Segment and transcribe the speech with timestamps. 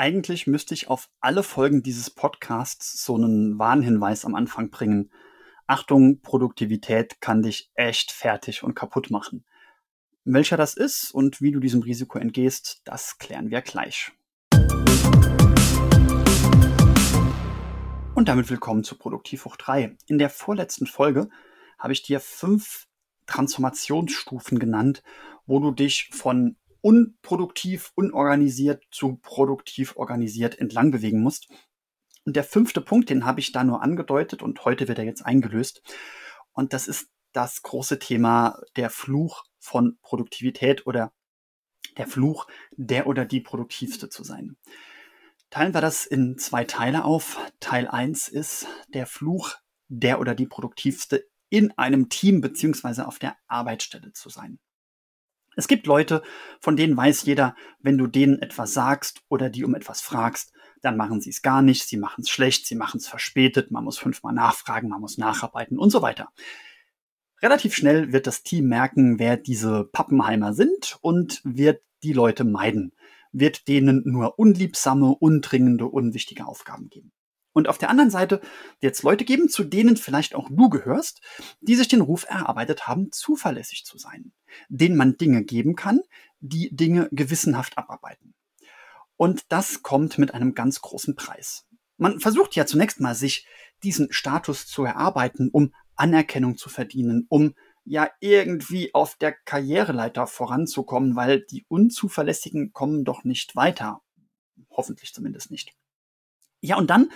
[0.00, 5.10] Eigentlich müsste ich auf alle Folgen dieses Podcasts so einen Warnhinweis am Anfang bringen.
[5.66, 9.44] Achtung, Produktivität kann dich echt fertig und kaputt machen.
[10.24, 14.10] Welcher das ist und wie du diesem Risiko entgehst, das klären wir gleich.
[18.14, 19.98] Und damit willkommen zu Produktiv hoch 3.
[20.06, 21.28] In der vorletzten Folge
[21.78, 22.86] habe ich dir fünf
[23.26, 25.02] Transformationsstufen genannt,
[25.44, 31.48] wo du dich von unproduktiv, unorganisiert zu produktiv organisiert entlang bewegen musst.
[32.24, 35.24] Und der fünfte Punkt, den habe ich da nur angedeutet und heute wird er jetzt
[35.24, 35.82] eingelöst.
[36.52, 41.12] Und das ist das große Thema der Fluch von Produktivität oder
[41.96, 44.56] der Fluch, der oder die produktivste zu sein.
[45.50, 47.38] Teilen wir das in zwei Teile auf.
[47.58, 49.56] Teil eins ist der Fluch,
[49.88, 54.60] der oder die produktivste in einem Team beziehungsweise auf der Arbeitsstelle zu sein.
[55.56, 56.22] Es gibt Leute,
[56.60, 60.96] von denen weiß jeder, wenn du denen etwas sagst oder die um etwas fragst, dann
[60.96, 63.98] machen sie es gar nicht, sie machen es schlecht, sie machen es verspätet, man muss
[63.98, 66.30] fünfmal nachfragen, man muss nacharbeiten und so weiter.
[67.42, 72.92] Relativ schnell wird das Team merken, wer diese Pappenheimer sind und wird die Leute meiden,
[73.32, 77.12] wird denen nur unliebsame, undringende, unwichtige Aufgaben geben.
[77.52, 78.40] Und auf der anderen Seite
[78.80, 81.20] es Leute geben, zu denen vielleicht auch du gehörst,
[81.60, 84.32] die sich den Ruf erarbeitet haben, zuverlässig zu sein,
[84.68, 86.00] denen man Dinge geben kann,
[86.40, 88.34] die Dinge gewissenhaft abarbeiten.
[89.16, 91.66] Und das kommt mit einem ganz großen Preis.
[91.98, 93.46] Man versucht ja zunächst mal, sich
[93.82, 97.54] diesen Status zu erarbeiten, um Anerkennung zu verdienen, um
[97.84, 104.00] ja irgendwie auf der Karriereleiter voranzukommen, weil die Unzuverlässigen kommen doch nicht weiter.
[104.70, 105.74] Hoffentlich zumindest nicht.
[106.60, 107.10] Ja, und dann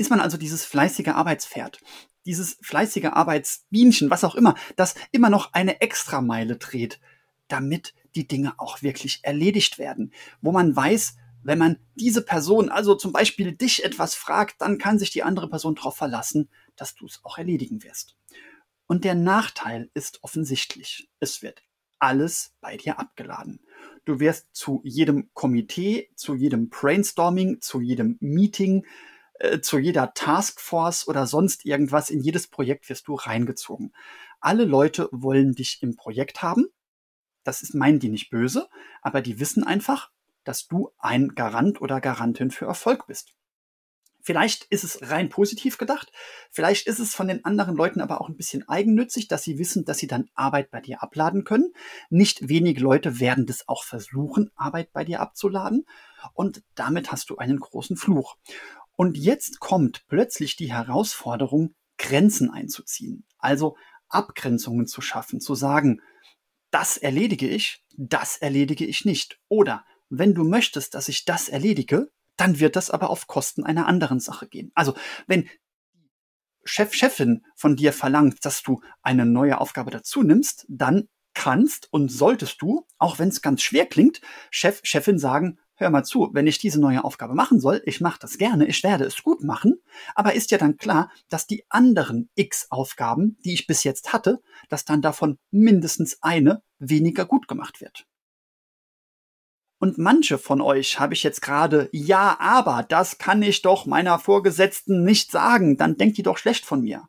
[0.00, 1.78] ist man also dieses fleißige Arbeitspferd,
[2.24, 7.00] dieses fleißige Arbeitsbienchen, was auch immer, das immer noch eine Extrameile dreht,
[7.48, 12.94] damit die Dinge auch wirklich erledigt werden, wo man weiß, wenn man diese Person, also
[12.94, 17.04] zum Beispiel dich etwas fragt, dann kann sich die andere Person darauf verlassen, dass du
[17.04, 18.16] es auch erledigen wirst.
[18.86, 21.10] Und der Nachteil ist offensichtlich.
[21.20, 21.62] Es wird
[21.98, 23.60] alles bei dir abgeladen.
[24.06, 28.86] Du wirst zu jedem Komitee, zu jedem Brainstorming, zu jedem Meeting,
[29.40, 33.92] äh, zu jeder Taskforce oder sonst irgendwas, in jedes Projekt wirst du reingezogen.
[34.40, 36.66] Alle Leute wollen dich im Projekt haben.
[37.42, 38.68] Das ist, meinen die nicht böse,
[39.02, 40.10] aber die wissen einfach,
[40.44, 43.34] dass du ein Garant oder Garantin für Erfolg bist.
[44.22, 46.12] Vielleicht ist es rein positiv gedacht.
[46.50, 49.86] Vielleicht ist es von den anderen Leuten aber auch ein bisschen eigennützig, dass sie wissen,
[49.86, 51.72] dass sie dann Arbeit bei dir abladen können.
[52.10, 55.86] Nicht wenige Leute werden das auch versuchen, Arbeit bei dir abzuladen.
[56.34, 58.36] Und damit hast du einen großen Fluch.
[59.00, 63.24] Und jetzt kommt plötzlich die Herausforderung, Grenzen einzuziehen.
[63.38, 63.78] Also
[64.10, 66.02] Abgrenzungen zu schaffen, zu sagen,
[66.70, 69.40] das erledige ich, das erledige ich nicht.
[69.48, 73.86] Oder wenn du möchtest, dass ich das erledige, dann wird das aber auf Kosten einer
[73.86, 74.70] anderen Sache gehen.
[74.74, 74.94] Also
[75.26, 75.48] wenn
[76.64, 82.12] Chef, Chefin von dir verlangt, dass du eine neue Aufgabe dazu nimmst, dann kannst und
[82.12, 86.46] solltest du, auch wenn es ganz schwer klingt, Chef, Chefin sagen, hör mal zu, wenn
[86.46, 89.80] ich diese neue Aufgabe machen soll, ich mache das gerne, ich werde es gut machen,
[90.14, 94.40] aber ist ja dann klar, dass die anderen x Aufgaben, die ich bis jetzt hatte,
[94.68, 98.06] dass dann davon mindestens eine weniger gut gemacht wird.
[99.78, 104.18] Und manche von euch habe ich jetzt gerade, ja, aber das kann ich doch meiner
[104.18, 107.08] Vorgesetzten nicht sagen, dann denkt die doch schlecht von mir.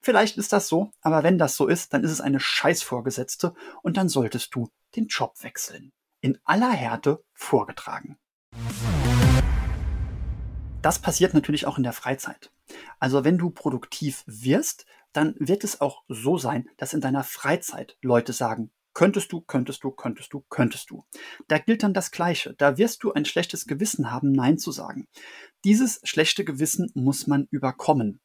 [0.00, 3.96] Vielleicht ist das so, aber wenn das so ist, dann ist es eine Scheißvorgesetzte und
[3.96, 5.92] dann solltest du den Job wechseln
[6.24, 8.16] in aller Härte vorgetragen.
[10.80, 12.50] Das passiert natürlich auch in der Freizeit.
[12.98, 17.98] Also wenn du produktiv wirst, dann wird es auch so sein, dass in deiner Freizeit
[18.00, 21.04] Leute sagen, könntest du, könntest du, könntest du, könntest du.
[21.46, 22.54] Da gilt dann das Gleiche.
[22.54, 25.06] Da wirst du ein schlechtes Gewissen haben, Nein zu sagen.
[25.62, 28.20] Dieses schlechte Gewissen muss man überkommen.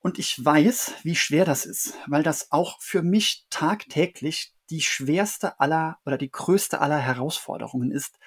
[0.00, 5.60] Und ich weiß, wie schwer das ist, weil das auch für mich tagtäglich die schwerste
[5.60, 8.18] aller oder die größte aller Herausforderungen ist,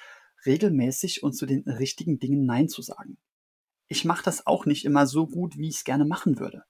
[0.46, 3.18] regelmäßig und zu den richtigen Dingen Nein zu sagen.
[3.88, 6.64] Ich mache das auch nicht immer so gut, wie ich es gerne machen würde.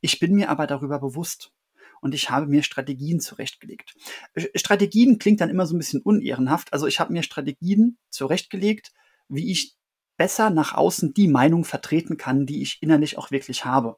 [0.00, 1.52] Ich bin mir aber darüber bewusst
[2.00, 3.94] und ich habe mir Strategien zurechtgelegt.
[4.54, 6.72] Strategien klingt dann immer so ein bisschen unehrenhaft.
[6.72, 8.92] Also ich habe mir Strategien zurechtgelegt,
[9.28, 9.76] wie ich
[10.16, 13.96] besser nach außen die Meinung vertreten kann, die ich innerlich auch wirklich habe.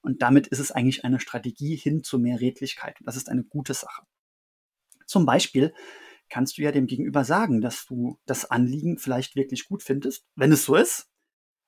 [0.00, 3.00] Und damit ist es eigentlich eine Strategie hin zu mehr Redlichkeit.
[3.00, 4.02] Und das ist eine gute Sache.
[5.08, 5.74] Zum Beispiel
[6.28, 10.52] kannst du ja dem Gegenüber sagen, dass du das Anliegen vielleicht wirklich gut findest, wenn
[10.52, 11.08] es so ist,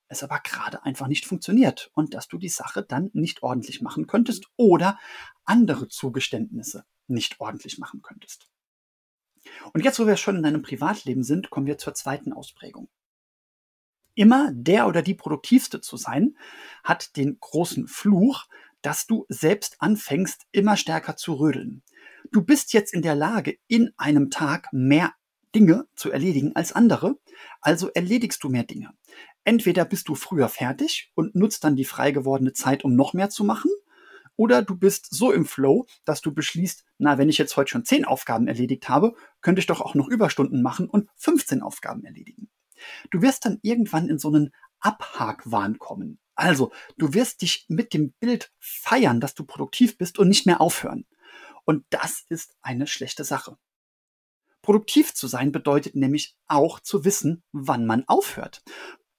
[0.08, 4.06] es aber gerade einfach nicht funktioniert und dass du die Sache dann nicht ordentlich machen
[4.06, 4.98] könntest oder
[5.44, 8.48] andere Zugeständnisse nicht ordentlich machen könntest.
[9.72, 12.88] Und jetzt, wo wir schon in deinem Privatleben sind, kommen wir zur zweiten Ausprägung.
[14.14, 16.36] Immer der oder die produktivste zu sein,
[16.84, 18.46] hat den großen Fluch,
[18.82, 21.82] dass du selbst anfängst, immer stärker zu rödeln.
[22.32, 25.12] Du bist jetzt in der Lage, in einem Tag mehr
[25.54, 27.18] Dinge zu erledigen als andere,
[27.60, 28.90] also erledigst du mehr Dinge.
[29.44, 33.30] Entweder bist du früher fertig und nutzt dann die frei gewordene Zeit, um noch mehr
[33.30, 33.70] zu machen,
[34.36, 37.84] oder du bist so im Flow, dass du beschließt, na, wenn ich jetzt heute schon
[37.84, 42.48] 10 Aufgaben erledigt habe, könnte ich doch auch noch Überstunden machen und 15 Aufgaben erledigen.
[43.10, 46.18] Du wirst dann irgendwann in so einen Abhakwahn kommen.
[46.34, 50.62] Also, du wirst dich mit dem Bild feiern, dass du produktiv bist und nicht mehr
[50.62, 51.04] aufhören.
[51.64, 53.56] Und das ist eine schlechte Sache.
[54.62, 58.62] Produktiv zu sein bedeutet nämlich auch zu wissen, wann man aufhört.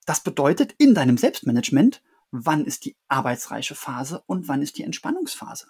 [0.06, 2.02] Das bedeutet in deinem Selbstmanagement,
[2.32, 5.68] wann ist die arbeitsreiche Phase und wann ist die Entspannungsphase.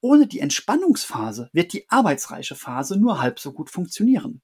[0.00, 4.42] Ohne die Entspannungsphase wird die arbeitsreiche Phase nur halb so gut funktionieren.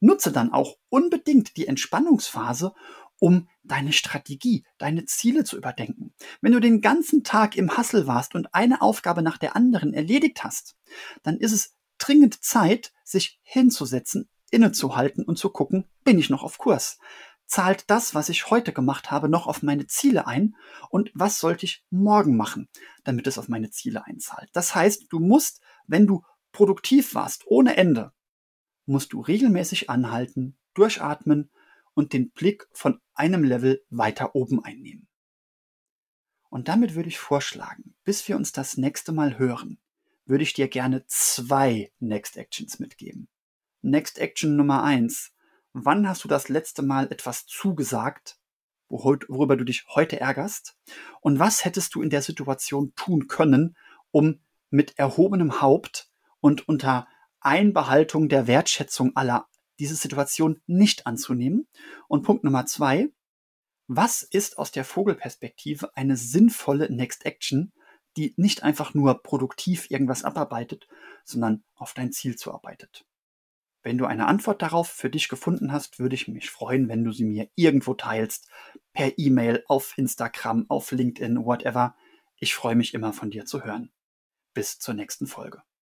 [0.00, 2.72] Nutze dann auch unbedingt die Entspannungsphase,
[3.20, 6.12] um deine Strategie, deine Ziele zu überdenken.
[6.40, 10.42] Wenn du den ganzen Tag im Hassel warst und eine Aufgabe nach der anderen erledigt
[10.42, 10.76] hast,
[11.22, 16.58] dann ist es dringend Zeit, sich hinzusetzen, innezuhalten und zu gucken, bin ich noch auf
[16.58, 16.98] Kurs?
[17.46, 20.56] Zahlt das, was ich heute gemacht habe, noch auf meine Ziele ein?
[20.88, 22.68] Und was sollte ich morgen machen,
[23.04, 24.48] damit es auf meine Ziele einzahlt?
[24.52, 26.22] Das heißt, du musst, wenn du
[26.52, 28.12] produktiv warst, ohne Ende,
[28.86, 31.50] musst du regelmäßig anhalten, durchatmen
[32.00, 35.06] und den Blick von einem Level weiter oben einnehmen.
[36.48, 39.78] Und damit würde ich vorschlagen, bis wir uns das nächste Mal hören,
[40.24, 43.28] würde ich dir gerne zwei Next Actions mitgeben.
[43.82, 45.34] Next Action Nummer eins.
[45.74, 48.38] Wann hast du das letzte Mal etwas zugesagt,
[48.88, 50.78] worüber du dich heute ärgerst?
[51.20, 53.76] Und was hättest du in der Situation tun können,
[54.10, 56.10] um mit erhobenem Haupt
[56.40, 57.06] und unter
[57.40, 59.49] Einbehaltung der Wertschätzung aller
[59.80, 61.66] diese Situation nicht anzunehmen.
[62.06, 63.08] Und Punkt Nummer zwei,
[63.88, 67.72] was ist aus der Vogelperspektive eine sinnvolle Next Action,
[68.16, 70.86] die nicht einfach nur produktiv irgendwas abarbeitet,
[71.24, 73.04] sondern auf dein Ziel zuarbeitet?
[73.82, 77.12] Wenn du eine Antwort darauf für dich gefunden hast, würde ich mich freuen, wenn du
[77.12, 78.48] sie mir irgendwo teilst,
[78.92, 81.96] per E-Mail, auf Instagram, auf LinkedIn, whatever.
[82.36, 83.90] Ich freue mich immer von dir zu hören.
[84.52, 85.62] Bis zur nächsten Folge.